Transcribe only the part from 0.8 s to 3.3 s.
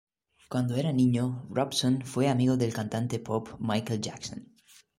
niño, Robson fue amigo del cantante